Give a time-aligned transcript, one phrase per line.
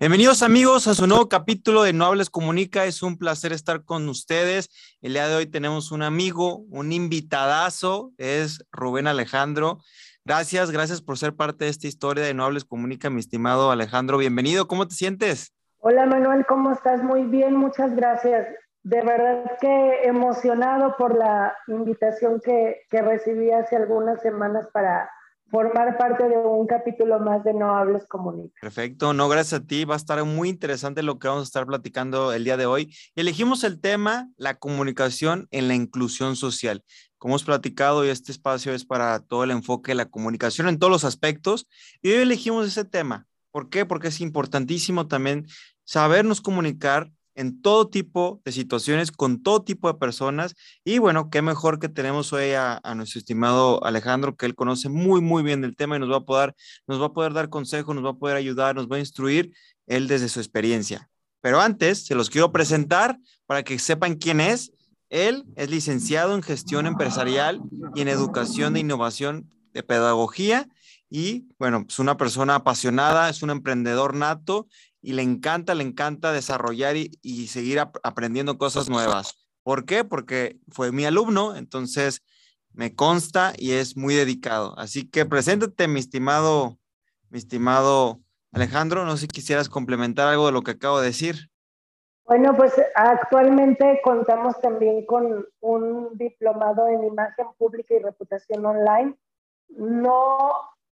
[0.00, 2.84] Bienvenidos amigos a su nuevo capítulo de No Hables Comunica.
[2.84, 4.68] Es un placer estar con ustedes.
[5.00, 9.78] El día de hoy tenemos un amigo, un invitadazo, es Rubén Alejandro.
[10.24, 14.18] Gracias, gracias por ser parte de esta historia de No Hables Comunica, mi estimado Alejandro.
[14.18, 15.54] Bienvenido, ¿cómo te sientes?
[15.78, 17.00] Hola Manuel, ¿cómo estás?
[17.00, 18.48] Muy bien, muchas gracias.
[18.82, 25.08] De verdad que emocionado por la invitación que, que recibí hace algunas semanas para
[25.54, 28.52] formar parte de un capítulo más de No Hables Comunica.
[28.60, 29.84] Perfecto, no, gracias a ti.
[29.84, 32.92] Va a estar muy interesante lo que vamos a estar platicando el día de hoy.
[33.14, 36.82] Elegimos el tema, la comunicación en la inclusión social.
[37.18, 40.80] Como hemos platicado, y este espacio es para todo el enfoque de la comunicación en
[40.80, 41.68] todos los aspectos.
[42.02, 43.28] Y hoy elegimos ese tema.
[43.52, 43.86] ¿Por qué?
[43.86, 45.46] Porque es importantísimo también
[45.84, 50.54] sabernos comunicar en todo tipo de situaciones, con todo tipo de personas.
[50.84, 55.20] Y bueno, qué mejor que tenemos hoy a, nuestro estimado Alejandro, que él conoce muy,
[55.20, 56.54] muy bien el tema y nos va a poder,
[56.86, 59.52] nos va a poder dar consejos, nos va a poder ayudar, nos va a instruir
[59.86, 61.10] él desde su experiencia.
[61.40, 64.72] Pero antes, se los quiero presentar para que sepan quién es.
[65.10, 67.60] Él es licenciado en gestión empresarial
[67.94, 70.68] y en educación de innovación de pedagogía
[71.16, 74.66] y bueno, es una persona apasionada, es un emprendedor nato
[75.04, 79.46] y le encanta, le encanta desarrollar y, seguir aprendiendo cosas nuevas.
[79.62, 80.02] ¿Por qué?
[80.02, 82.22] Porque fue mi alumno, entonces
[82.72, 84.74] me consta y es muy dedicado.
[84.78, 86.78] Así que preséntate, mi estimado,
[87.28, 88.20] mi estimado
[88.52, 89.04] Alejandro.
[89.04, 91.50] No sé si quisieras complementar algo de lo que acabo de decir.
[92.24, 99.14] Bueno, pues actualmente contamos también con un diplomado en imagen pública y reputación online.
[99.68, 100.38] No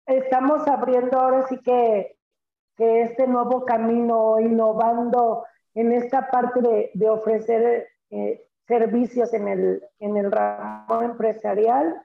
[0.05, 2.17] estamos abriendo ahora sí que
[2.81, 10.17] que este nuevo camino, innovando en esta parte de, ofrecer eh, servicios en el, en
[10.17, 12.01] el ramo empresarial.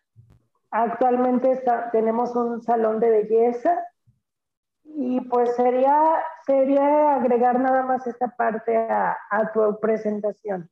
[0.71, 3.75] Actualmente tenemos un salón de belleza
[4.85, 5.99] y pues sería,
[6.45, 10.69] sería agregar nada más esta parte a, a tu presentación.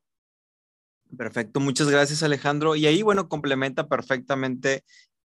[1.17, 2.77] Perfecto, muchas gracias Alejandro.
[2.77, 4.85] Y ahí, bueno, complementa perfectamente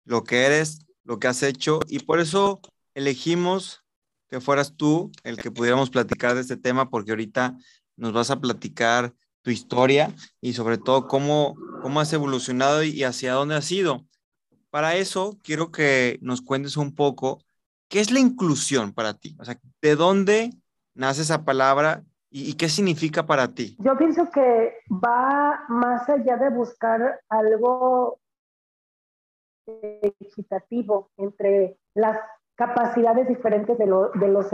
[0.05, 2.61] lo que eres, lo que has hecho y por eso
[2.95, 3.84] elegimos
[4.35, 7.55] que fueras tú el que pudiéramos platicar de este tema, porque ahorita
[7.95, 9.13] nos vas a platicar
[9.43, 14.05] tu historia y sobre todo cómo, cómo has evolucionado y hacia dónde has ido.
[14.71, 17.41] Para eso, quiero que nos cuentes un poco
[17.87, 20.49] qué es la inclusión para ti, o sea, de dónde
[20.95, 23.77] nace esa palabra y, y qué significa para ti.
[23.79, 28.19] Yo pienso que va más allá de buscar algo
[29.65, 32.19] equitativo entre las
[32.55, 34.51] capacidades diferentes de, de los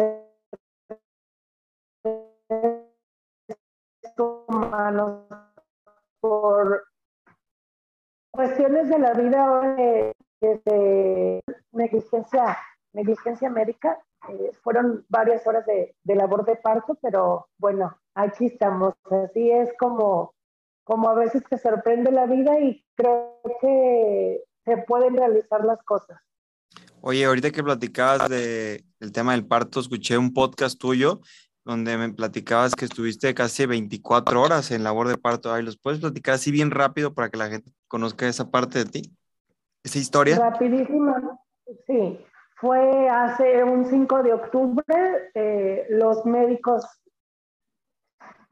[4.47, 5.25] humanos
[6.19, 6.83] por
[8.31, 9.75] cuestiones de la vida
[10.41, 11.41] de,
[11.71, 12.57] negligencia,
[12.93, 13.99] negligencia médica.
[14.29, 18.93] Eh, fueron varias horas de, de, labor de parto, pero bueno, aquí estamos.
[19.09, 20.33] Así es como,
[20.83, 26.19] como a veces te sorprende la vida y creo que se pueden realizar las cosas.
[27.03, 31.21] Oye, ahorita que platicabas de, del tema del parto, escuché un podcast tuyo
[31.65, 35.51] donde me platicabas que estuviste casi 24 horas en labor de parto.
[35.51, 38.85] Ay, ¿los puedes platicar así bien rápido para que la gente conozca esa parte de
[38.85, 39.17] ti?
[39.83, 40.37] ¿Esa historia?
[40.37, 41.39] Rapidísima,
[41.87, 42.19] sí.
[42.55, 46.85] Fue hace un 5 de octubre, eh, los médicos,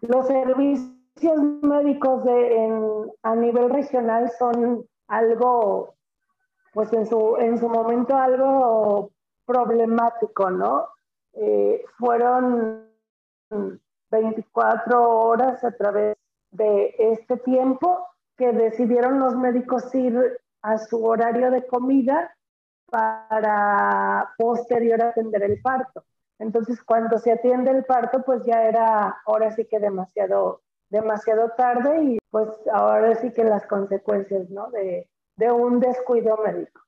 [0.02, 5.99] los servicios médicos de, a nivel regional son algo
[6.74, 9.12] pues en su, en su momento algo
[9.46, 10.88] problemático, ¿no?
[11.34, 12.90] Eh, fueron
[14.12, 16.18] 24 horas a través
[16.52, 18.06] de este tiempo
[18.38, 22.36] que decidieron los médicos ir a su horario de comida
[22.90, 26.04] para posterior atender el parto.
[26.40, 32.04] Entonces, cuando se atiende el parto, pues ya era ahora sí que demasiado, demasiado tarde
[32.04, 34.70] y pues ahora sí que las consecuencias, ¿no?
[34.72, 35.09] De,
[35.40, 36.82] de un descuido médico.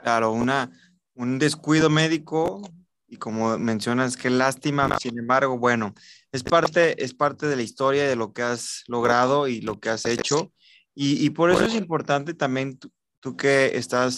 [0.00, 0.70] Claro, una,
[1.14, 2.62] un descuido médico
[3.08, 5.92] y como mencionas, qué lástima, sin embargo, bueno,
[6.30, 9.88] es parte, es parte de la historia de lo que has logrado y lo que
[9.90, 10.52] has hecho
[10.94, 12.78] y, y por eso es importante también
[13.20, 14.16] tú, que estás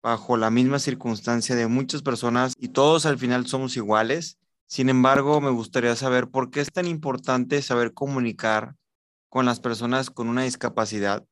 [0.00, 4.38] bajo la misma circunstancia de muchas personas y todos al final somos iguales.
[4.66, 8.76] Sin embargo, me gustaría saber por qué es tan importante saber comunicar
[9.28, 11.24] con las personas con una discapacidad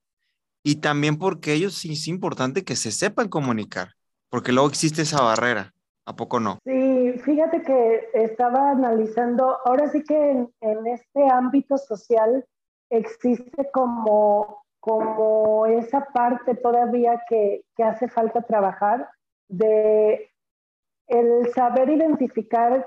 [0.65, 3.91] y también porque ellos sí es importante que se sepan comunicar,
[4.31, 5.75] porque luego existe esa barrera,
[6.07, 6.59] ¿a poco no?
[6.65, 12.45] Sí, fíjate que estaba analizando, ahora sí que en, este ámbito social
[12.91, 19.09] existe como, como esa parte todavía que, que hace falta trabajar
[19.49, 20.31] de
[21.07, 22.87] el saber identificar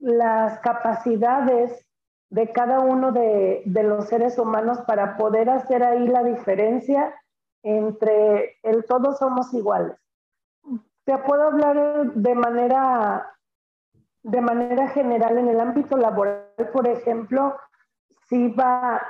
[0.00, 1.86] las capacidades
[2.32, 7.14] de cada uno de, los seres humanos para poder hacer ahí la diferencia
[7.62, 9.98] entre el todos somos iguales.
[11.04, 13.30] Te puedo hablar de manera,
[14.22, 17.54] de manera general en el ámbito laboral, por ejemplo,
[18.30, 19.02] si va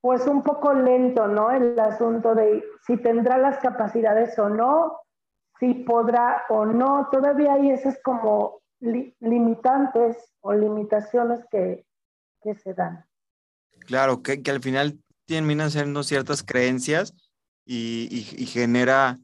[0.00, 1.50] pues un poco lento, ¿no?
[1.50, 5.00] El asunto de si tendrá las capacidades o no,
[5.58, 11.87] si podrá o no, todavía hay esas como limitantes o limitaciones que,
[12.42, 13.04] que se dan.
[13.86, 17.14] Claro, que, que, al final terminan siendo ciertas creencias
[17.64, 19.18] y, y, genera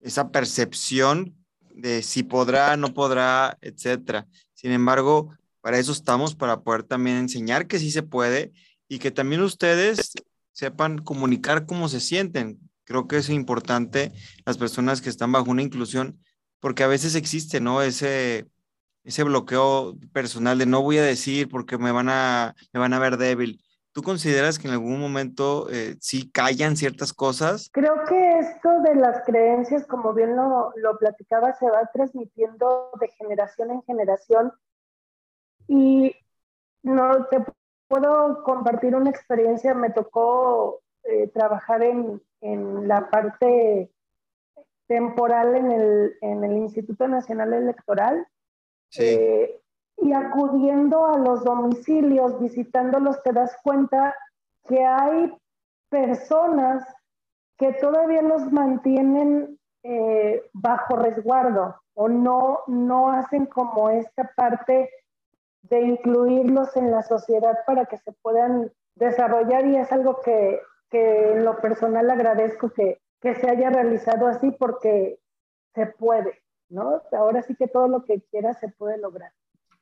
[0.00, 1.36] esa percepción
[1.74, 4.26] de si podrá, no podrá, etcétera.
[4.54, 8.52] Sin embargo, para eso estamos, para poder también enseñar que sí se puede
[8.88, 10.12] y que también ustedes
[10.52, 12.58] sepan comunicar cómo se sienten.
[12.84, 14.12] Creo que es importante
[14.44, 16.18] las personas que están bajo una inclusión,
[16.58, 17.82] porque a veces existe, ¿no?
[17.82, 18.46] Ese,
[19.08, 22.98] ese bloqueo personal de no voy a decir porque me van a, me van a
[22.98, 23.58] ver débil.
[23.92, 27.70] ¿Tú consideras que en algún momento eh, sí callan ciertas cosas?
[27.72, 33.08] Creo que esto de las creencias, como bien lo, lo platicaba, se va transmitiendo de
[33.08, 34.52] generación en generación.
[35.66, 36.14] Y
[36.82, 37.42] no te
[37.88, 39.72] puedo compartir una experiencia.
[39.72, 43.90] Me tocó eh, trabajar en, en, la parte
[44.86, 48.26] temporal en el, en el Instituto Nacional Electoral
[48.96, 49.60] eh,
[49.98, 54.14] y acudiendo a los domicilios, visitándolos, te das cuenta
[54.66, 55.36] que hay
[55.88, 56.84] personas
[57.56, 64.90] que todavía los mantienen eh, bajo resguardo o no, no hacen como esta parte
[65.62, 70.60] de incluirlos en la sociedad para que se puedan desarrollar y es algo que,
[70.90, 75.18] que en lo personal agradezco que, que se haya realizado así porque
[75.74, 76.40] se puede.
[76.68, 77.02] ¿No?
[77.12, 79.32] Ahora sí que todo lo que quieras se puede lograr.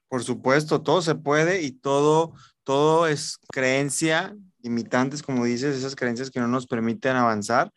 [0.09, 6.31] Por supuesto, todo se puede y todo, todo es creencia, limitantes, como dices, esas creencias
[6.31, 7.71] que no nos permiten avanzar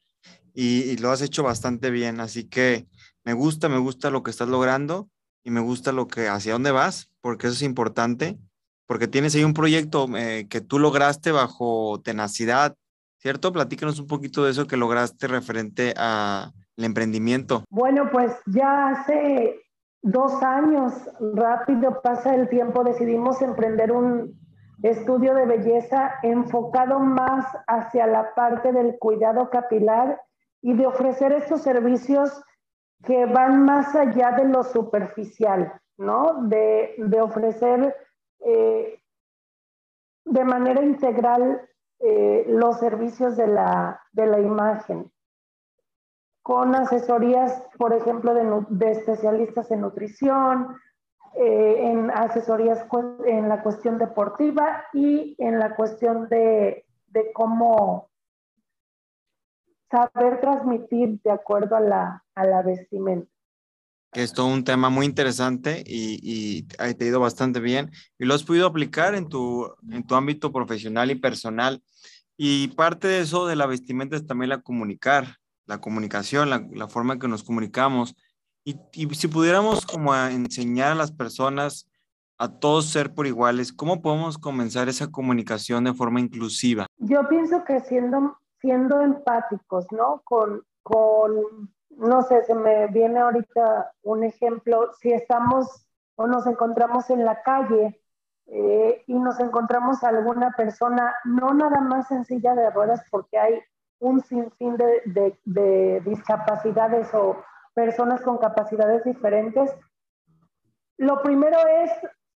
[0.53, 2.19] y, lo has hecho bastante bien.
[2.19, 2.87] Así que
[3.23, 5.09] me gusta, me gusta lo que estás logrando
[5.43, 8.37] y me gusta lo que, hacia dónde vas, porque eso es importante,
[8.85, 12.75] porque tienes ahí un proyecto eh, que tú lograste bajo tenacidad,
[13.19, 13.53] ¿cierto?
[13.53, 17.65] Platícanos un poquito de eso que lograste referente a el emprendimiento?
[17.69, 19.61] Bueno, pues ya hace
[20.01, 24.39] dos años, rápido pasa el tiempo, decidimos emprender un
[24.81, 30.21] estudio de belleza enfocado más hacia la parte del cuidado capilar
[30.61, 32.41] y de ofrecer estos servicios
[33.03, 36.43] que van más allá de lo superficial, ¿no?
[36.47, 37.93] De, ofrecer
[38.39, 39.01] eh,
[40.23, 41.68] de manera integral
[41.99, 45.11] eh, los servicios de la, de la imagen
[46.49, 50.77] con asesorías, por ejemplo, de, especialistas en nutrición,
[51.35, 52.87] eh, en asesorías
[53.25, 56.85] en la cuestión deportiva y en la cuestión de,
[57.33, 58.09] cómo
[59.91, 63.31] saber transmitir de acuerdo a la, a la vestimenta.
[64.11, 68.25] Que es todo un tema muy interesante y, y te ha ido bastante bien y
[68.25, 71.81] lo has podido aplicar en tu, en tu ámbito profesional y personal.
[72.37, 75.39] Y parte de eso de la vestimenta es también la comunicar
[75.69, 78.15] la comunicación, la, forma en que nos comunicamos.
[78.65, 78.75] Y,
[79.13, 81.87] si pudiéramos como enseñar a las personas
[82.39, 86.87] a todos ser por iguales, ¿cómo podemos comenzar esa comunicación de forma inclusiva?
[86.97, 90.23] Yo pienso que siendo, siendo empáticos, ¿no?
[90.25, 97.09] Con, con, no sé, se me viene ahorita un ejemplo, si estamos o nos encontramos
[97.09, 98.01] en la calle
[98.47, 103.37] eh, y nos encontramos a alguna persona, no nada más en silla de ruedas, porque
[103.37, 103.61] hay
[103.99, 109.75] un sinfín de, discapacidades o personas con capacidades diferentes.
[110.97, 111.91] Lo primero es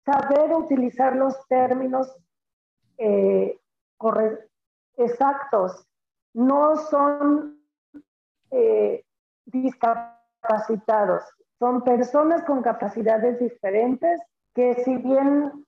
[0.06, 2.14] saber utilizar los términos
[2.98, 3.60] eh,
[4.98, 5.88] exactos.
[6.34, 7.62] No son
[8.52, 9.04] eh,
[9.46, 11.24] discapacitados,
[11.60, 14.20] son personas con capacidades diferentes
[14.54, 15.66] que si bien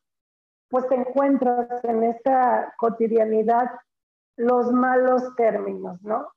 [0.69, 3.69] pues te encuentras en esta cotidianidad
[4.35, 6.27] los malos términos, ¿no?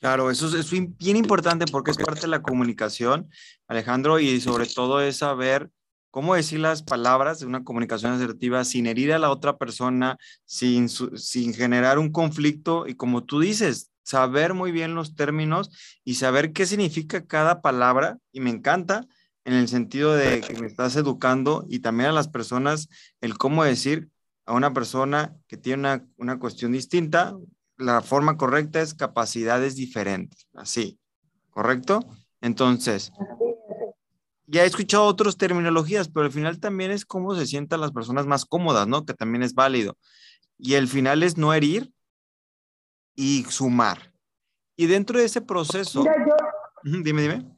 [0.00, 3.30] Claro, eso es, bien importante porque es parte de la comunicación,
[3.68, 5.70] Alejandro, y sobre todo es saber
[6.10, 10.88] cómo decir las palabras de una comunicación asertiva sin herir a la otra persona, sin,
[10.88, 15.70] sin generar un conflicto y como tú dices, saber muy bien los términos
[16.04, 18.18] y saber qué significa cada palabra.
[18.30, 19.04] Y me encanta
[19.44, 22.88] en el sentido de que me estás educando y también a las personas
[23.20, 24.08] el cómo decir
[24.46, 27.34] a una persona que tiene una, una cuestión distinta,
[27.76, 30.98] la forma correcta es capacidades diferentes, así,
[31.50, 32.06] ¿correcto?
[32.40, 33.10] Entonces,
[34.46, 38.26] ya he escuchado otras terminologías, pero al final también es cómo se sientan las personas
[38.26, 39.04] más cómodas, ¿no?
[39.04, 39.96] Que también es válido.
[40.58, 41.90] Y el final es no herir
[43.14, 44.12] y sumar.
[44.76, 46.00] Y dentro de ese proceso...
[46.00, 46.36] Mira, yo,
[47.02, 47.54] dime, dime.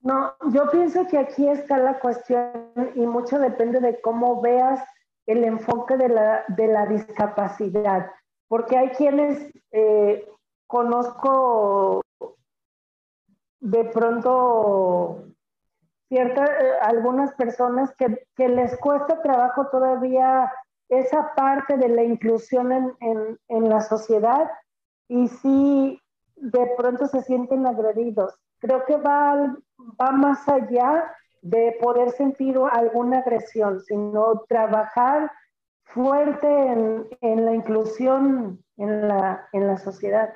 [0.00, 4.82] No, yo pienso que aquí está la cuestión y mucho depende de cómo veas
[5.26, 8.10] el enfoque de la, de la discapacidad,
[8.48, 10.28] porque hay quienes eh,
[10.66, 12.02] conozco
[13.60, 15.24] de pronto
[16.08, 20.52] ciertas, eh, algunas personas que, que, les cuesta trabajo todavía
[20.98, 22.70] esa parte de la inclusión
[23.00, 24.50] en, en, la sociedad
[25.08, 25.98] y sí
[26.36, 28.34] de pronto se sienten agredidos.
[28.58, 29.56] Creo que va,
[30.00, 35.32] va más allá de poder sentir alguna agresión, sino trabajar
[35.84, 40.34] fuerte en, en la inclusión en la, en la sociedad.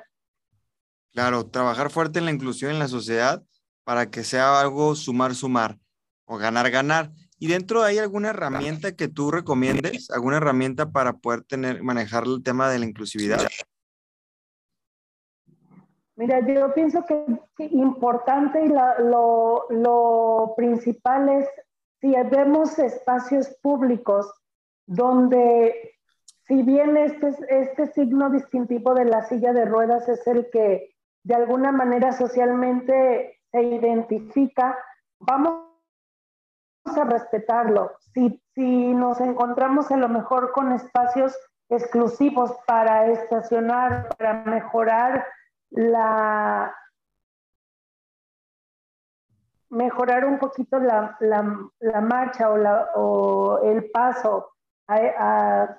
[1.13, 3.43] Claro, trabajar fuerte en la inclusión en la sociedad
[3.83, 5.77] para que sea algo sumar, sumar
[6.25, 7.11] o ganar, ganar.
[7.39, 10.09] ¿Y dentro hay alguna herramienta que tú recomiendes?
[10.09, 13.47] ¿Alguna herramienta para poder tener, manejar el tema de la inclusividad?
[16.15, 21.47] Mira, yo pienso que importante y lo, lo, principal es
[22.01, 24.27] si vemos espacios públicos
[24.87, 25.95] donde,
[26.47, 31.35] si bien este, este signo distintivo de la silla de ruedas es el que de
[31.35, 34.75] alguna manera socialmente se identifica,
[35.19, 35.66] vamos
[36.95, 37.97] a respetarlo.
[38.13, 41.35] Si, si nos encontramos a lo mejor con espacios
[41.69, 45.25] exclusivos para estacionar, para mejorar
[45.69, 46.73] la
[49.69, 54.51] mejorar un poquito la, la, marcha o, la, o, el paso
[54.87, 55.77] a,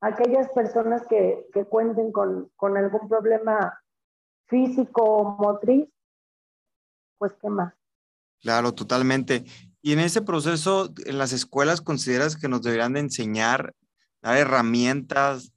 [0.00, 3.78] aquellas personas que, que cuenten con, con, algún problema
[4.46, 5.88] físico o motriz,
[7.18, 7.74] pues qué más.
[8.40, 9.44] Claro, totalmente.
[9.82, 13.74] Y en ese proceso, en las escuelas, ¿consideras que nos deberían de enseñar,
[14.22, 15.52] dar herramientas,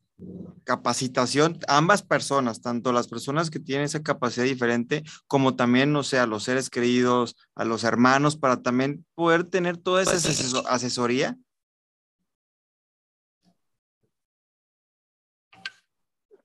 [0.63, 6.03] capacitación a ambas personas, tanto las personas que tienen esa capacidad diferente, como también, no
[6.03, 10.55] sé, a los seres queridos, a los hermanos, para también poder tener toda esa pues
[10.67, 11.37] asesoría?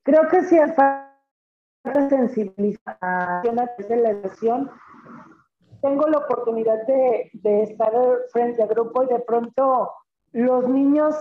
[0.03, 3.55] Creo que sí falta sensibilización
[3.89, 4.69] de la educación.
[5.81, 7.91] Tengo la oportunidad de, de estar
[8.31, 9.91] frente a grupo y de pronto
[10.31, 11.15] los niños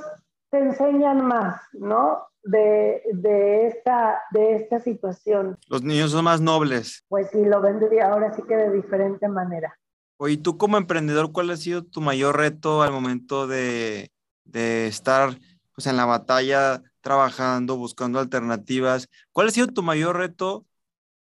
[0.50, 2.26] te enseñan más, ¿no?
[2.43, 5.59] De, de, esta, de esta situación.
[5.69, 7.05] Los niños son más nobles.
[7.09, 9.79] Pues sí, lo ven de, ahora sí que de diferente manera.
[10.17, 14.11] Oye, tú como emprendedor, ¿cuál ha sido tu mayor reto al momento de,
[14.45, 15.38] de estar
[15.75, 19.09] pues, en la batalla, trabajando, buscando alternativas?
[19.33, 20.67] ¿Cuál ha sido tu mayor reto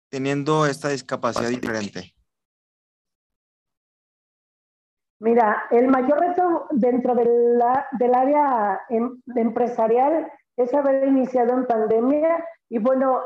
[0.08, 2.14] teniendo esta discapacidad diferente?
[5.22, 11.64] Mira, el mayor reto dentro de la, del área em, empresarial es haber iniciado en
[11.64, 13.20] pandemia y bueno,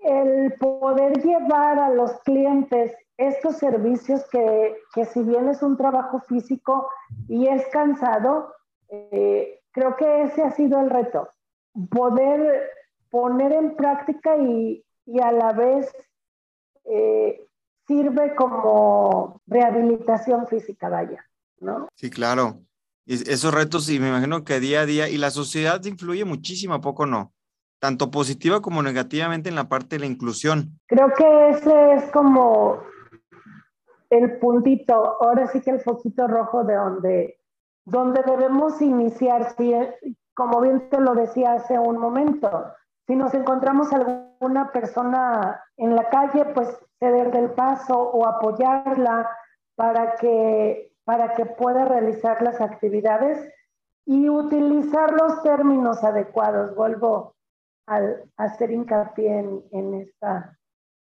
[0.00, 6.18] el poder llevar a los clientes estos servicios que, que si bien es un trabajo
[6.22, 6.90] físico
[7.28, 8.52] y es cansado,
[8.88, 11.28] eh, creo que ese ha sido el reto,
[11.88, 12.68] poder
[13.10, 15.94] poner en práctica y, y a la vez
[16.84, 17.46] eh,
[17.86, 21.24] sirve como rehabilitación física, vaya,
[21.60, 21.88] ¿no?
[21.94, 22.60] Sí, claro.
[23.06, 26.80] Esos retos, y me imagino que día a día, y la sociedad influye muchísimo, ¿a
[26.80, 27.34] poco no?
[27.78, 30.80] Tanto positiva como negativamente en la parte de la inclusión.
[30.86, 32.82] Creo que ese es como
[34.08, 37.40] el puntito, ahora sí que el foquito rojo de donde,
[37.84, 39.74] donde debemos iniciar, si,
[40.32, 42.64] como bien te lo decía hace un momento,
[43.06, 46.68] si nos encontramos alguna persona en la calle, pues
[46.98, 49.28] ceder del paso o apoyarla
[49.74, 53.46] para que, para que pueda realizar las actividades
[54.06, 56.74] y utilizar los términos adecuados.
[56.74, 57.34] Vuelvo
[57.86, 58.00] a
[58.36, 60.58] hacer hincapié en, en esta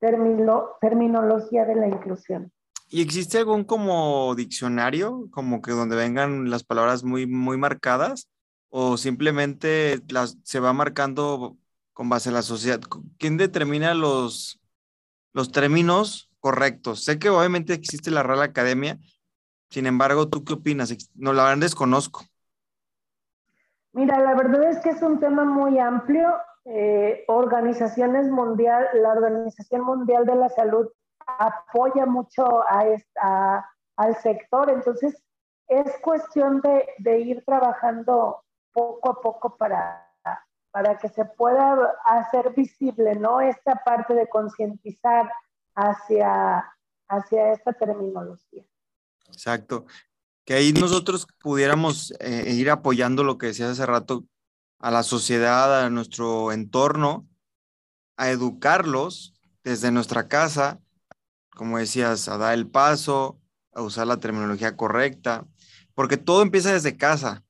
[0.00, 2.52] terminología de la inclusión.
[2.90, 8.28] ¿Y existe algún como diccionario, como que donde vengan las palabras muy, muy marcadas?
[8.70, 11.56] ¿O simplemente las, se va marcando
[11.98, 12.78] con base a la sociedad.
[13.18, 14.60] ¿Quién determina los,
[15.32, 17.02] los términos correctos?
[17.02, 18.98] Sé que obviamente existe la Real Academia,
[19.68, 20.94] sin embargo, ¿tú qué opinas?
[21.16, 22.22] No, la desconozco.
[23.94, 26.36] Mira, la verdad es que es un tema muy amplio.
[26.66, 30.86] Eh, organizaciones mundial, la Organización Mundial de la Salud
[31.26, 35.20] apoya mucho a esta, al sector, entonces
[35.66, 36.62] es cuestión
[36.98, 40.07] de ir trabajando poco a poco para,
[40.70, 43.40] para que se pueda hacer visible, ¿no?
[43.40, 45.30] Esta parte de concientizar
[45.74, 46.64] hacia,
[47.08, 48.64] hacia esta terminología.
[49.28, 49.86] Exacto.
[50.44, 54.24] Que ahí nosotros pudiéramos eh, ir apoyando lo que decías hace rato
[54.78, 57.26] a la sociedad, a nuestro entorno,
[58.16, 59.34] a educarlos
[59.64, 60.80] desde nuestra casa,
[61.50, 63.40] como decías, a dar el paso,
[63.72, 65.46] a usar la terminología correcta,
[65.94, 67.44] porque todo empieza desde casa.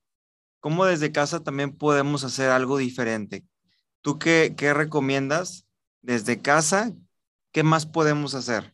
[0.61, 3.45] ¿Cómo desde casa también podemos hacer algo diferente?
[4.01, 5.67] ¿Tú qué, qué recomiendas
[6.03, 6.93] desde casa?
[7.53, 8.73] ¿Qué más podemos hacer?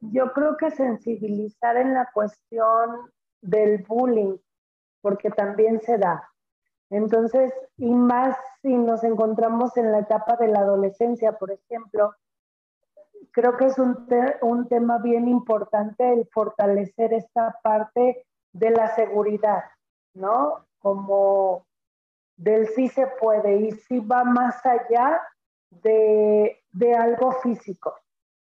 [0.00, 3.10] Yo creo que sensibilizar en la cuestión
[3.42, 4.36] del bullying,
[5.00, 6.28] porque también se da.
[6.90, 12.14] Entonces, y más si nos encontramos en la etapa de la adolescencia, por ejemplo,
[13.32, 14.06] creo que es un,
[14.42, 18.26] un tema bien importante el fortalecer esta parte
[18.58, 19.64] de la seguridad,
[20.14, 20.66] ¿no?
[20.78, 21.66] Como
[22.36, 25.20] del sí se puede y sí va más allá
[25.70, 27.94] de, de algo físico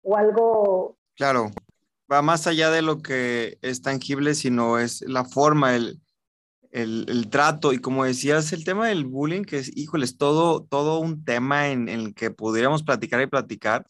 [0.01, 0.97] o algo...
[1.15, 1.51] Claro,
[2.11, 6.01] va más allá de lo que es tangible, sino es la forma, el,
[6.71, 11.23] el, trato y como decías, el tema del bullying, que es, híjoles, todo, todo un
[11.23, 13.85] tema en, el que pudiéramos platicar y platicar,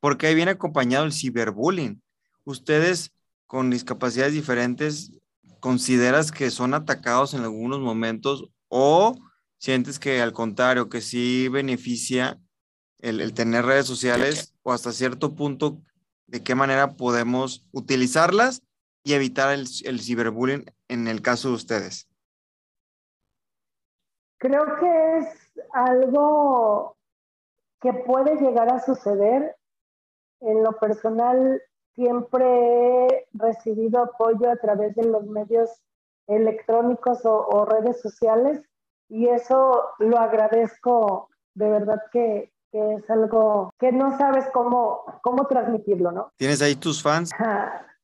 [0.00, 2.02] porque viene acompañado el ciberbullying.
[2.44, 3.12] Ustedes
[3.46, 5.12] con discapacidades diferentes,
[5.60, 9.14] ¿consideras que son atacados en algunos momentos o
[9.58, 12.38] sientes que al contrario, que sí beneficia
[12.98, 15.78] el, tener redes sociales o hasta cierto punto,
[16.26, 18.62] de qué manera podemos utilizarlas
[19.04, 22.08] y evitar el, el ciberbullying en el caso de ustedes?
[24.38, 26.96] Creo que es algo
[27.80, 29.56] que puede llegar a suceder.
[30.40, 31.62] En lo personal,
[31.96, 35.82] siempre he recibido apoyo a través de los medios
[36.28, 38.62] electrónicos o, redes sociales
[39.08, 46.12] y eso lo agradezco de verdad que, es algo que no sabes cómo, cómo transmitirlo,
[46.12, 46.30] ¿no?
[46.36, 47.30] ¿Tienes ahí tus fans?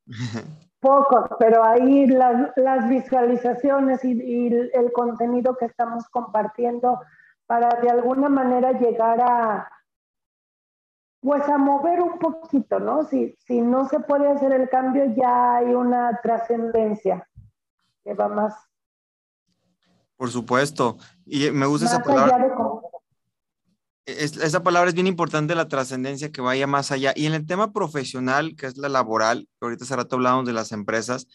[0.81, 7.01] Pocos, pero ahí las, las visualizaciones y, y, el contenido que estamos compartiendo
[7.47, 9.69] para de alguna manera llegar a,
[11.23, 13.05] pues a mover un poquito, ¿no?
[13.05, 17.27] Si, si no se puede hacer el cambio, ya hay una trascendencia
[18.05, 18.55] que va más.
[20.17, 20.99] Por supuesto.
[21.25, 22.53] Y me gusta esa palabra
[24.05, 27.13] esa palabra es bien importante, la trascendencia que vaya más allá.
[27.15, 30.53] Y en el tema profesional, que es la laboral, que ahorita hace rato hablamos de
[30.53, 31.29] las empresas,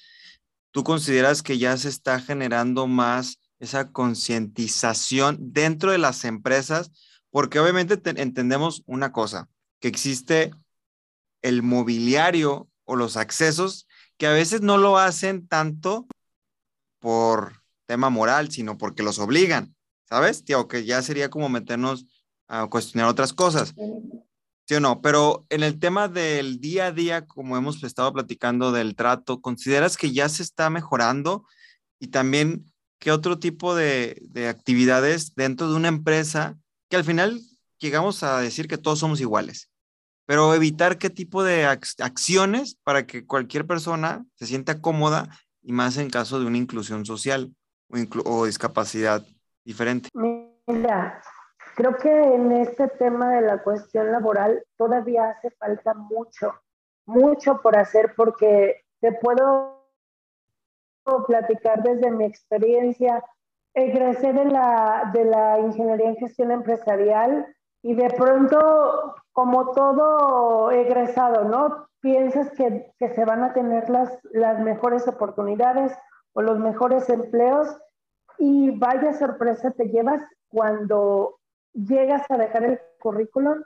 [0.71, 6.91] ¿tú consideras que ya se está generando más esa concientización dentro de las empresas?
[7.30, 9.47] Porque obviamente entendemos una cosa,
[9.80, 10.52] que existe
[11.42, 13.88] el mobiliario o los accesos
[14.18, 16.08] que a veces no lo hacen tanto
[17.00, 19.76] por tema moral, sino porque los obligan,
[20.10, 20.44] ¿sabes?
[20.44, 22.06] Tío, que ya sería como meternos
[22.48, 23.76] a cuestionar otras cosas.
[24.68, 25.02] ¿Sí o no?
[25.02, 29.96] Pero en el tema del día a día, como hemos estado platicando del trato, ¿consideras
[29.96, 31.46] que ya se está mejorando?
[32.00, 32.66] Y también,
[33.00, 36.58] ¿qué otro tipo de, de actividades dentro de una empresa
[36.90, 37.40] que al final
[37.80, 39.66] llegamos a decir que todos somos iguales?
[40.28, 45.30] Pero evitar qué tipo de acciones para que cualquier persona se sienta cómoda
[45.63, 47.52] y más en caso de una inclusión social
[47.90, 49.26] o, o discapacidad
[49.63, 50.10] diferente.
[50.68, 51.22] Mira,
[51.78, 56.52] Creo que en este tema de la cuestión laboral todavía hace falta mucho,
[57.06, 59.88] mucho por hacer porque te puedo
[61.28, 63.24] platicar desde mi experiencia.
[63.76, 67.46] Egresé de la, de la ingeniería en gestión empresarial
[67.84, 71.89] y de pronto, como todo egresado, ¿no?
[72.00, 75.95] Piensas que, que se van a tener las, las mejores oportunidades
[76.34, 77.67] o los mejores empleos
[78.39, 81.38] y vaya sorpresa te llevas cuando
[81.71, 83.62] llegas a dejar el currículum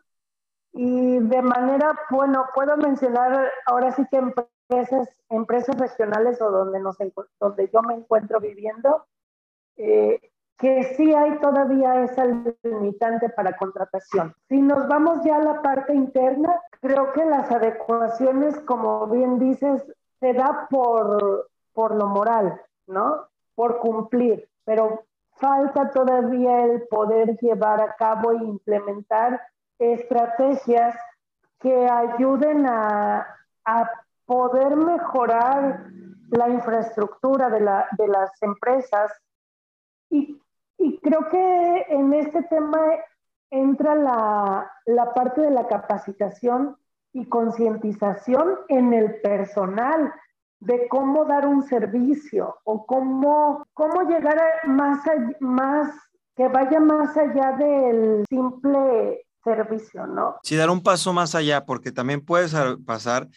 [0.74, 6.98] y de manera, bueno, puedo mencionar ahora sí que empresas, empresas regionales o donde, nos,
[7.40, 9.06] donde yo me encuentro viviendo,
[9.78, 10.20] eh,
[10.58, 12.26] que sí hay todavía esa
[12.64, 14.36] limitante para contratación.
[14.48, 19.84] Si nos vamos ya a la parte interna, creo que las adecuaciones, como bien dices,
[20.20, 23.28] se da por, por lo moral, ¿no?
[23.56, 25.04] Por cumplir, pero
[25.42, 29.42] falta todavía el poder llevar a cabo e implementar
[29.80, 30.96] estrategias
[31.60, 33.38] que ayuden a,
[34.26, 35.88] poder mejorar
[36.30, 37.60] la infraestructura de,
[38.08, 39.12] las empresas.
[40.12, 40.40] Y,
[41.02, 42.80] creo que en este tema
[43.50, 46.78] entra la, la parte de la capacitación
[47.14, 50.14] y concientización en el personal
[50.62, 55.00] de cómo dar un servicio o cómo, cómo llegar a más,
[55.40, 55.92] más,
[56.36, 60.36] que vaya más allá del simple servicio, ¿no?
[60.44, 63.28] Sí, dar un paso más allá, porque también puedes pasar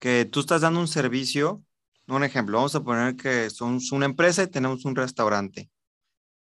[0.00, 1.62] que tú estás dando un servicio,
[2.08, 5.70] un ejemplo, vamos a poner que somos una empresa y tenemos un restaurante,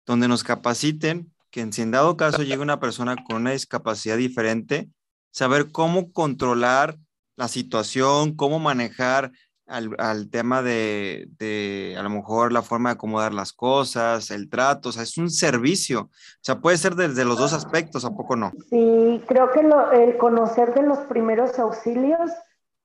[0.07, 4.17] donde nos capaciten que en si en dado caso llega una persona con una discapacidad
[4.17, 4.89] diferente,
[5.31, 6.97] saber cómo controlar
[7.37, 9.31] la situación, cómo manejar
[9.67, 14.89] al, tema de, de, a lo mejor la forma de acomodar las cosas, el trato,
[14.89, 18.35] o sea, es un servicio, o sea, puede ser desde los dos aspectos, ¿a poco
[18.37, 18.53] no?
[18.69, 22.31] Sí, creo que el conocer de los primeros auxilios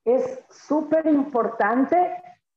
[0.06, 1.98] es súper importante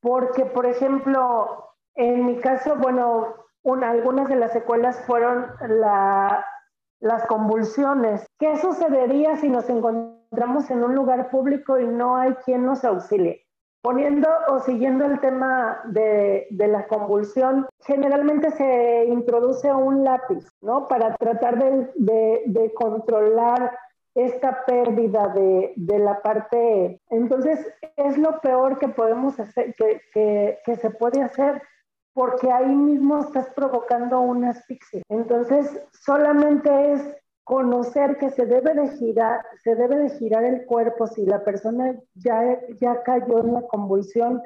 [0.00, 6.44] porque, por ejemplo, en mi caso, bueno, una, algunas de las secuelas fueron la,
[7.02, 8.24] las convulsiones.
[8.38, 13.44] ¿Qué sucedería si nos encontramos en un lugar público y no hay quien nos auxilie?
[13.82, 20.86] Poniendo o siguiendo el tema de, la convulsión, generalmente se introduce un lápiz, ¿no?
[20.86, 23.76] Para tratar de, controlar
[24.14, 27.00] esta pérdida de, la parte.
[27.10, 31.60] Entonces, es lo peor que podemos hacer, que, que se puede hacer,
[32.12, 35.02] porque ahí mismo estás provocando una asfixia.
[35.08, 37.02] Entonces, solamente es
[37.44, 41.94] conocer que se debe de girar, se debe de girar el cuerpo si la persona
[42.14, 44.42] ya, ya cayó en la convulsión,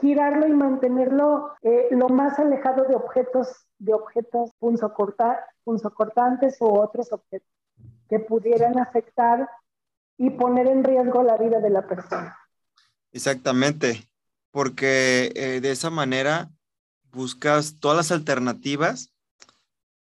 [0.00, 7.48] girarlo y mantenerlo eh, lo más alejado de objetos, de objetos punzocortantes u otros objetos
[8.08, 9.48] que pudieran afectar
[10.18, 12.36] y poner en riesgo la vida de la persona.
[13.12, 14.08] Exactamente,
[14.50, 16.50] porque eh, de esa manera
[17.14, 19.12] buscas todas las alternativas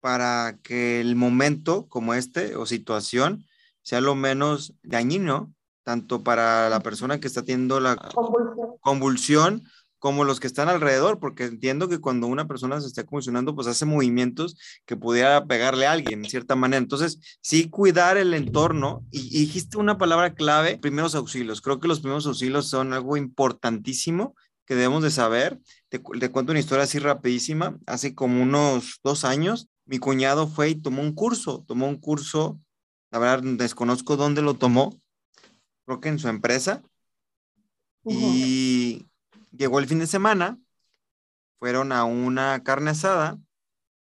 [0.00, 3.46] para que el momento como este o situación
[3.82, 7.96] sea lo menos dañino, tanto para la persona que está teniendo la
[8.80, 9.64] convulsión.
[9.98, 13.68] como los que están alrededor, porque entiendo que cuando una persona se está convulsionando, pues
[13.68, 16.78] hace movimientos que pudiera pegarle a alguien, en cierta manera.
[16.78, 21.60] Entonces, sí cuidar el entorno, y, y dijiste una palabra clave, primeros auxilios.
[21.60, 24.34] Creo que los primeros auxilios son algo importantísimo
[24.66, 25.60] que debemos de saber.
[25.88, 27.78] Te, te, cuento una historia así rapidísima.
[27.86, 32.58] Hace como unos dos años mi cuñado fue y tomó un curso, tomó un curso,
[33.10, 34.96] la verdad desconozco dónde lo tomó,
[35.84, 36.82] creo que en su empresa,
[38.04, 39.06] y
[39.50, 40.58] llegó el fin de semana,
[41.58, 43.38] fueron a una carne asada,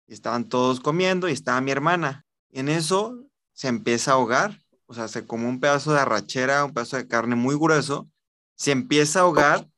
[0.06, 2.24] estaban todos comiendo y estaba mi hermana.
[2.50, 6.64] Y en eso se empieza a ahogar, o sea, se come un pedazo de arrachera,
[6.64, 8.08] un pedazo de carne muy grueso,
[8.56, 9.68] se empieza a ahogar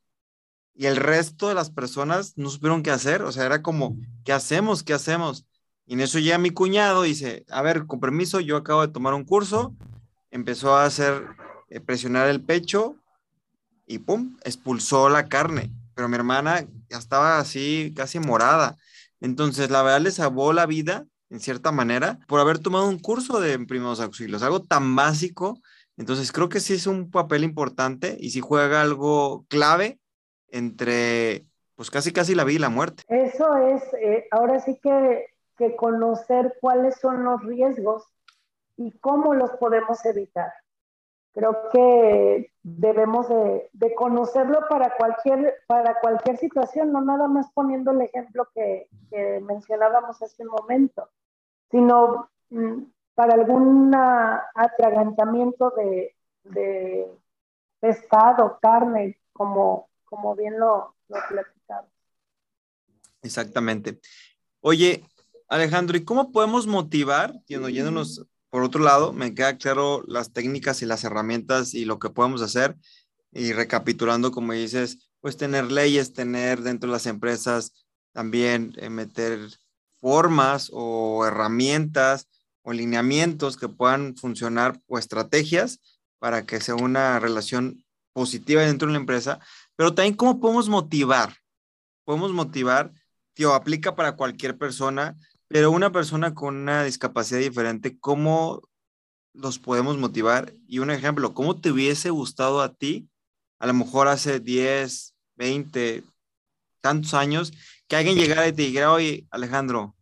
[0.75, 4.33] y el resto de las personas no supieron qué hacer, o sea, era como, ¿qué
[4.33, 4.83] hacemos?
[4.83, 5.47] ¿Qué hacemos?
[5.87, 9.15] Y en eso ya mi cuñado dice, a ver, con permiso, yo acabo de tomar
[9.15, 9.75] un curso,
[10.31, 11.27] empezó a hacer,
[11.69, 12.97] eh, presionar el pecho
[13.87, 15.73] y pum, expulsó la carne.
[15.95, 18.79] Pero mi hermana ya estaba así, casi morada.
[19.21, 23.41] Entonces, la verdad le salvó la vida, en cierta manera, por haber tomado un curso
[23.41, 25.61] de primeros auxilios, algo tan básico.
[25.97, 30.01] Entonces, creo que sí es un papel importante y sí juega algo clave
[30.53, 33.03] entre, pues casi, casi la vida y la muerte.
[33.09, 38.09] Eso es, eh, ahora sí que que conocer cuáles son los riesgos
[38.77, 40.53] y cómo los podemos evitar.
[41.35, 48.03] Creo que debemos de, conocerlo para cualquier, para cualquier situación, no nada más poniendo el
[48.03, 48.89] ejemplo que,
[49.43, 51.09] mencionábamos hace un momento,
[51.71, 52.83] sino mm,
[53.15, 57.07] para algún atragantamiento de, de,
[57.81, 61.91] pescado, carne, como, como bien lo, lo platicamos.
[63.23, 63.99] Exactamente.
[64.61, 65.07] Oye,
[65.49, 67.33] Alejandro, ¿y cómo podemos motivar?
[67.47, 72.11] Yéndonos por otro lado, me queda claro las técnicas y las herramientas y lo que
[72.11, 72.77] podemos hacer.
[73.33, 77.73] Y recapitulando, como dices, pues tener leyes, tener dentro de las empresas
[78.13, 79.39] también eh, meter
[79.97, 82.29] formas o herramientas
[82.61, 85.81] o lineamientos que puedan funcionar o estrategias
[86.19, 89.41] para que sea una relación positiva dentro de la empresa,
[89.77, 91.37] pero también cómo podemos motivar.
[92.05, 92.93] Podemos motivar,
[93.35, 95.17] tío, aplica para cualquier persona,
[95.49, 98.63] pero una persona con una discapacidad diferente, ¿cómo
[99.35, 100.55] los podemos motivar?
[100.67, 103.09] Y un ejemplo, ¿cómo te hubiese gustado a ti,
[103.59, 106.05] a lo mejor hace 10, 20,
[106.81, 107.53] tantos años,
[107.87, 109.97] que alguien llegara y te dijera, oye, Alejandro,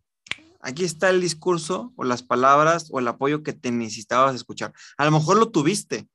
[0.59, 4.73] aquí está el discurso o las palabras o el apoyo que te necesitabas escuchar.
[4.97, 6.07] A lo mejor lo tuviste,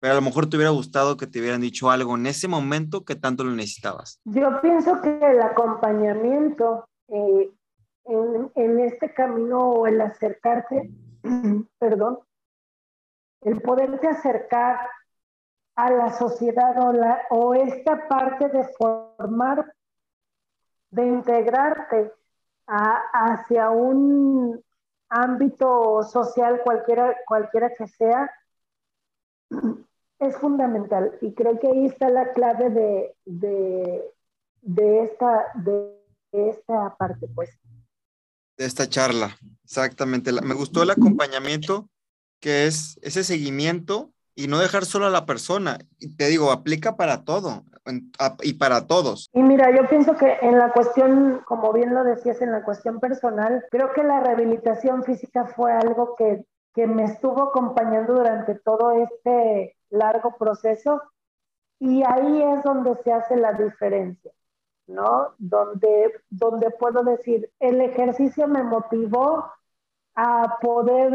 [0.00, 3.04] pero a lo mejor te hubiera gustado que te hubieran dicho algo en ese momento
[3.04, 4.18] que tanto lo necesitabas.
[4.24, 7.50] Yo pienso que el acompañamiento eh,
[8.06, 10.90] en, este camino o el acercarte,
[11.78, 12.18] perdón,
[13.42, 14.88] el poderte acercar
[15.76, 16.74] a la sociedad
[17.30, 19.72] o, esta parte de formar,
[20.90, 22.12] de integrarte
[22.66, 24.62] hacia un
[25.08, 28.30] ámbito social, cualquiera que sea,
[30.20, 31.18] es fundamental.
[31.20, 34.04] Y creo que ahí está la clave de,
[34.62, 35.98] de, esta, de
[36.32, 37.58] esta parte, pues.
[38.56, 40.30] De esta charla, exactamente.
[40.42, 41.88] Me gustó el acompañamiento,
[42.40, 45.78] que es ese seguimiento y no dejar solo a la persona.
[45.98, 47.64] Y te digo, aplica para todo
[48.42, 49.30] y para todos.
[49.32, 53.00] Y mira, yo pienso que en la cuestión, como bien lo decías, en la cuestión
[53.00, 58.92] personal, creo que la rehabilitación física fue algo que, que me estuvo acompañando durante todo
[58.92, 61.02] este largo proceso
[61.78, 64.32] y ahí es donde se hace la diferencia.
[64.90, 65.34] ¿no?
[65.38, 69.50] Donde, donde puedo decir, el ejercicio me motivó
[70.22, 71.14] a poder,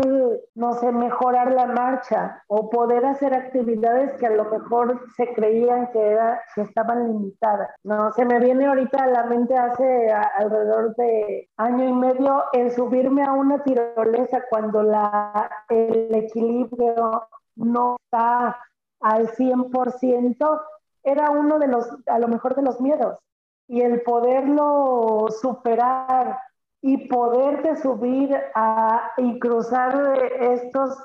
[0.56, 5.92] no sé, mejorar la marcha o poder hacer actividades que a lo mejor se creían
[5.92, 7.70] que, era, que estaban limitadas.
[7.84, 12.72] No, se me viene ahorita a la mente hace alrededor de año y medio el
[12.72, 18.58] subirme a una tirolesa cuando la, el equilibrio no está
[19.02, 20.62] al 100%,
[21.04, 23.20] era uno de los, a lo mejor de los miedos
[23.68, 26.40] y el poderlo superar
[26.88, 30.96] y poderte subir a, y cruzar estos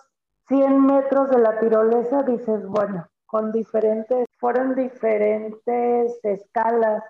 [0.47, 7.03] 100 metros de la tirolesa, dices, bueno, con diferentes, fueron diferentes escalas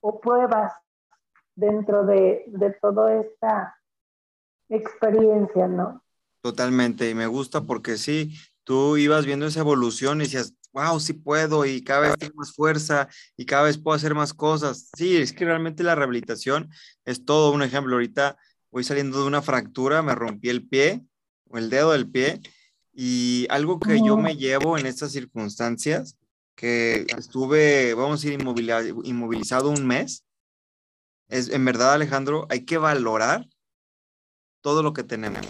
[0.00, 0.72] o pruebas
[1.56, 3.76] dentro de, de toda esta
[4.68, 6.04] experiencia, ¿no?
[6.40, 11.12] Totalmente, y me gusta porque sí, tú ibas viendo esa evolución y decías, wow, sí
[11.12, 14.90] puedo y cada vez tengo más fuerza y cada vez puedo hacer más cosas.
[14.96, 16.70] Sí, es que realmente la rehabilitación
[17.04, 17.94] es todo un ejemplo.
[17.94, 18.36] Ahorita
[18.70, 21.02] voy saliendo de una fractura, me rompí el pie
[21.48, 22.40] o el dedo del pie
[22.92, 26.18] y algo que yo me llevo en estas circunstancias,
[26.54, 28.38] que estuve, vamos a ir
[29.04, 30.24] inmovilizado un mes,
[31.28, 33.46] es en verdad, Alejandro, hay que valorar
[34.60, 35.46] todo lo que tenemos.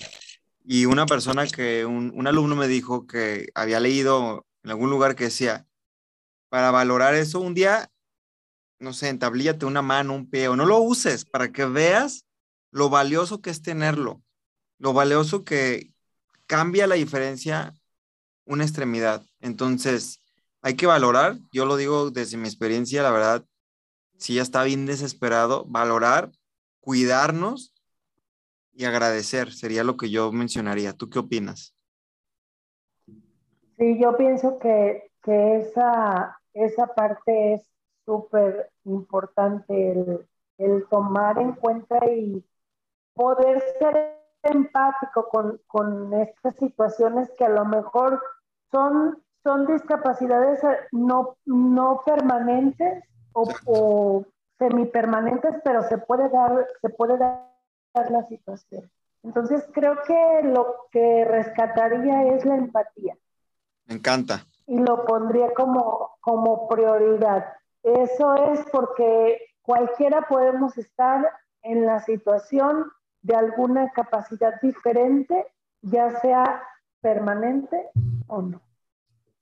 [0.65, 5.15] Y una persona que, un, un alumno me dijo que había leído en algún lugar
[5.15, 5.67] que decía,
[6.49, 7.91] para valorar eso, un día,
[8.79, 12.27] no sé, entablíate una mano, un pie, o no lo uses para que veas
[12.71, 14.23] lo valioso que es tenerlo,
[14.79, 15.93] lo valioso que
[16.47, 17.75] cambia la diferencia
[18.45, 19.25] una extremidad.
[19.41, 20.21] Entonces,
[20.63, 23.47] hay que valorar, yo lo digo desde mi experiencia, la verdad,
[24.17, 26.31] si ya está bien desesperado, valorar,
[26.81, 27.75] cuidarnos
[28.73, 30.93] y agradecer, sería lo que yo mencionaría.
[30.93, 31.75] ¿Tú qué opinas?
[33.79, 37.71] Sí, yo pienso que, esa, esa parte es
[38.05, 40.27] súper importante,
[40.59, 42.45] el, tomar en cuenta y
[43.15, 45.29] poder ser empático
[45.69, 48.23] con, estas situaciones que a lo mejor
[48.71, 50.61] son, son discapacidades
[50.93, 54.27] no, no permanentes o, o
[54.59, 57.53] semipermanentes, pero se puede dar, se puede dar
[58.11, 58.91] la situación.
[59.23, 63.17] Entonces creo que lo que rescataría es la empatía.
[63.93, 64.47] Me encanta.
[64.67, 67.45] Y lo pondría como, como prioridad.
[67.83, 75.47] Eso es porque cualquiera podemos estar en la situación de alguna capacidad diferente,
[75.83, 76.63] ya sea
[77.03, 77.91] permanente
[78.29, 78.63] o no.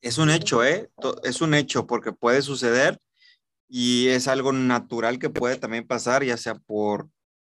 [0.01, 0.91] Es un hecho, ¿eh?
[1.23, 2.99] Es un hecho porque puede suceder
[3.69, 7.09] y es algo natural que puede también pasar, ya sea por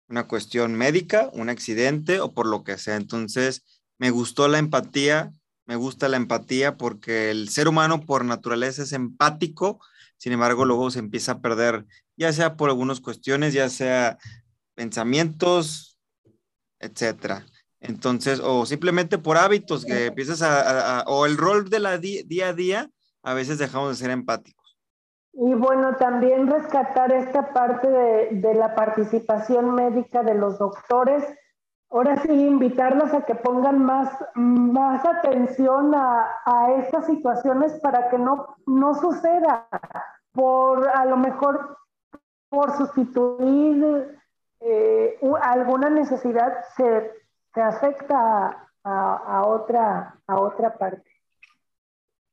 [0.08, 2.96] una cuestión médica, un accidente o por lo que sea.
[2.96, 5.30] Entonces, me gustó la empatía
[5.66, 9.80] me gusta la empatía porque el ser humano por naturaleza es empático,
[10.16, 11.84] sin embargo luego se empieza a perder,
[12.16, 14.18] ya sea por algunas cuestiones, ya sea
[14.74, 15.98] pensamientos,
[16.78, 17.44] etcétera.
[17.80, 22.52] Entonces, o simplemente por hábitos que empiezas a, o el rol de la día a
[22.52, 22.90] día,
[23.22, 24.78] a veces dejamos de ser empáticos.
[25.32, 31.24] Y bueno, también rescatar esta parte de, de la participación médica de los doctores
[31.90, 38.18] ahora sí invitarlos a que pongan más, más atención a, a estas situaciones para que
[38.18, 39.68] no, no suceda
[40.32, 41.78] por a lo mejor
[42.48, 44.18] por sustituir
[44.60, 47.12] eh, alguna necesidad se,
[47.54, 51.10] se afecta a, a, otra, a otra parte.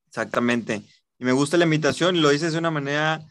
[0.08, 0.84] Exactamente.
[1.18, 3.22] Y me gusta la invitación lo dices de una manera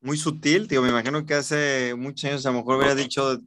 [0.00, 0.66] muy sutil.
[0.68, 3.38] Digo, me imagino que hace muchos años a lo mejor hubiera dicho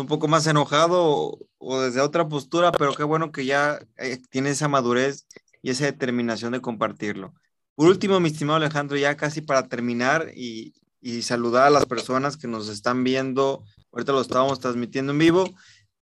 [0.00, 4.50] un poco más enojado o, desde otra postura, pero qué bueno que ya eh, tiene
[4.50, 5.26] esa madurez
[5.62, 7.32] y esa determinación de compartirlo.
[7.74, 12.36] Por último, mi estimado Alejandro, ya casi para terminar y, y saludar a las personas
[12.36, 15.44] que nos están viendo, ahorita lo estábamos transmitiendo en vivo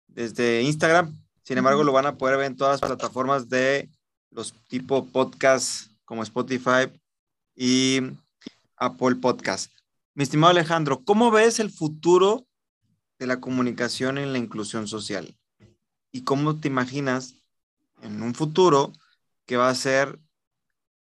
[0.08, 3.90] desde Instagram, sin embargo lo van a poder ver en todas las plataformas de
[4.32, 6.92] los tipo podcasts como Spotify
[7.56, 8.02] y
[8.76, 9.72] Apple Podcast.
[10.16, 12.46] Mi estimado Alejandro, ¿cómo ves el futuro
[13.20, 15.36] de la comunicación en la inclusión social?
[16.12, 17.36] y cómo te imaginas
[18.02, 18.92] en un futuro
[19.46, 20.20] que va a ser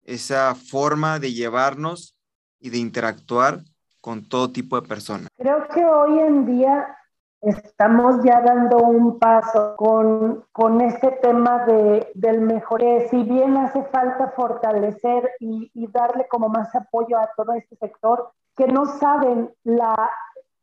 [0.04, 2.18] esa forma de llevarnos
[2.60, 3.60] y de interactuar
[4.02, 5.28] con todo tipo de personas.
[5.38, 6.96] Creo que hoy en día
[7.42, 12.82] estamos ya dando un paso con, con este tema de, del mejor.
[13.10, 18.32] Si bien hace falta fortalecer y, y, darle como más apoyo a todo este sector,
[18.58, 19.96] que no saben la,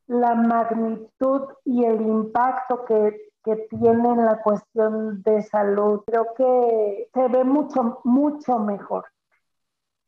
[0.07, 6.03] la magnitud y el impacto que, que tiene en la cuestión de salud.
[6.07, 9.07] Creo que se ve mucho, mucho mejor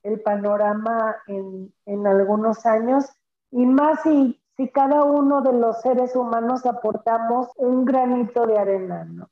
[0.03, 3.05] el panorama en, en algunos años
[3.51, 9.05] y más si si cada uno de los seres humanos aportamos un granito de arena,
[9.05, 9.31] ¿no?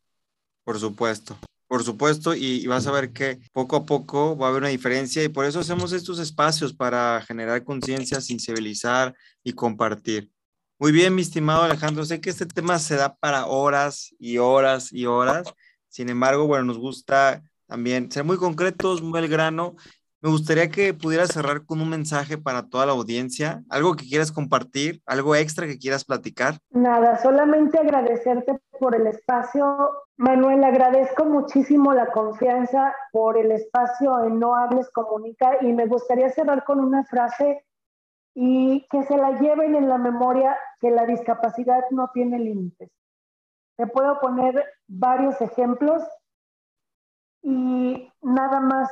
[0.65, 1.37] Por supuesto.
[1.67, 5.25] Por supuesto, y, vas a ver que poco a poco va a haber una diferencia
[5.25, 10.31] y por eso hacemos estos espacios para generar conciencia, sensibilizar y compartir.
[10.79, 14.93] Muy bien, mi estimado Alejandro, sé que este tema se da para horas y horas
[14.93, 15.55] y horas.
[15.89, 19.77] Sin embargo, bueno, nos gusta también ser muy concretos, muy al grano
[20.23, 24.33] me gustaría que pudieras cerrar con un mensaje para toda la audiencia, algo que quieras
[24.33, 26.55] compartir, algo extra que quieras platicar.
[26.71, 29.77] Nada, solamente agradecerte por el espacio.
[30.17, 36.31] Manuel, agradezco muchísimo la confianza por el espacio en No Hables Comunica y me gustaría
[36.31, 37.66] cerrar con una frase
[38.39, 42.91] y que se la lleven en la memoria que la discapacidad no tiene límites.
[43.79, 46.03] Te puedo poner varios ejemplos
[47.43, 48.91] y nada más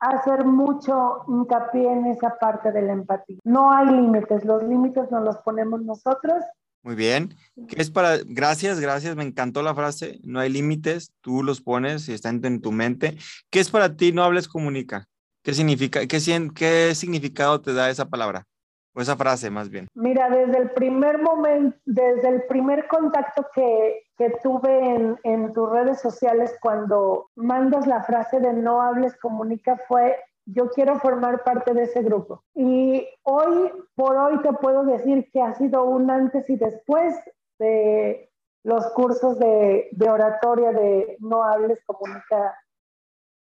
[0.00, 3.38] hacer mucho hincapié en esa parte de la empatía.
[3.42, 6.44] No hay límites, los límites nos los ponemos nosotros.
[6.82, 7.34] Muy bien.
[7.68, 12.06] ¿Qué es para, gracias, gracias, me encantó la frase, no hay límites, tú los pones
[12.10, 13.16] y están en tu mente.
[13.48, 15.08] ¿Qué es para ti no hables comunica?
[15.46, 16.18] ¿Qué significa, qué,
[16.56, 18.48] qué significado te da esa palabra?
[18.92, 19.86] O esa frase más bien.
[19.94, 25.70] Mira, desde el primer momento, desde el primer contacto que, que tuve en, en, tus
[25.70, 31.74] redes sociales cuando mandas la frase de no hables, comunica, fue yo quiero formar parte
[31.74, 32.42] de ese grupo.
[32.56, 37.14] Y hoy por hoy te puedo decir que ha sido un antes y después
[37.60, 38.32] de
[38.64, 42.56] los cursos de, de oratoria de no hables, comunica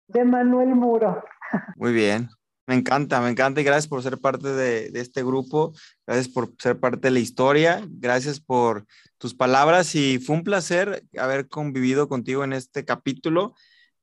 [0.08, 1.22] de Manuel Muro.
[1.76, 2.28] Muy bien,
[2.66, 5.74] me encanta, me encanta y gracias por ser parte de, este grupo,
[6.06, 8.86] gracias por ser parte de la historia, gracias por
[9.18, 13.54] tus palabras y fue un placer haber convivido contigo en este capítulo.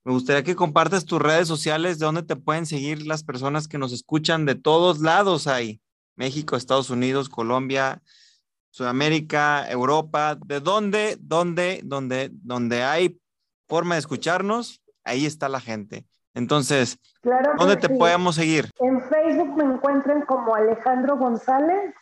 [0.04, 3.78] Me gustaría que compartas tus redes sociales, de dónde te pueden seguir las personas que
[3.78, 5.82] nos escuchan de todos lados ahí,
[6.16, 8.02] México, Estados Unidos, Colombia,
[8.70, 13.20] Sudamérica, Europa, de dónde, dónde, dónde, donde hay
[13.68, 16.06] forma de escucharnos, ahí está la gente.
[16.34, 18.70] Entonces, ¿dónde te podemos seguir?
[18.80, 21.94] En Facebook me encuentran como Alejandro González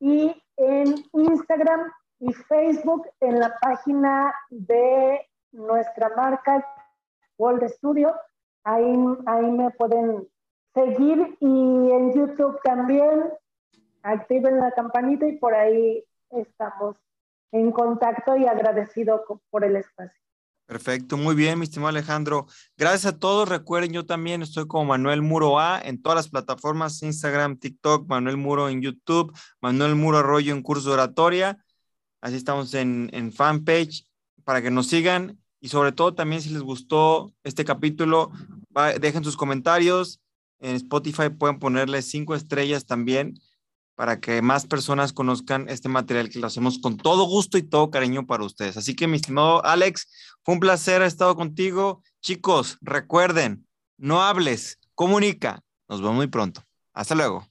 [0.00, 1.90] y en Instagram
[2.20, 6.66] y Facebook en la página de nuestra marca
[7.38, 8.14] World Studio.
[8.64, 8.94] Ahí,
[9.26, 10.28] ahí me pueden
[10.74, 13.24] seguir y en YouTube también
[14.02, 16.96] activen la campanita y por ahí estamos
[17.52, 20.27] en contacto y agradecido por el espacio.
[20.68, 22.46] Perfecto, muy bien, mi estimado Alejandro.
[22.76, 23.48] Gracias a todos.
[23.48, 28.36] Recuerden, yo también estoy como Manuel Muro A en todas las plataformas, Instagram, TikTok, Manuel
[28.36, 31.64] Muro en YouTube, Manuel Muro Arroyo en curso de oratoria.
[32.20, 34.04] Así estamos en, en fanpage
[34.44, 38.30] para que nos sigan y sobre todo también si les gustó este capítulo,
[39.00, 40.20] dejen sus comentarios.
[40.60, 43.40] En Spotify pueden ponerle cinco estrellas también
[43.98, 47.90] para que más personas conozcan este material que lo hacemos con todo gusto y todo
[47.90, 48.76] cariño para ustedes.
[48.76, 50.06] Así que, mi estimado Alex,
[50.44, 52.04] fue un placer haber estado contigo.
[52.22, 55.64] Chicos, recuerden, no hables, comunica.
[55.88, 56.62] Nos vemos muy pronto.
[56.92, 57.47] Hasta luego.